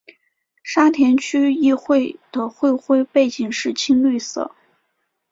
[0.63, 4.55] 沙田区议会的会徽背景是青绿色。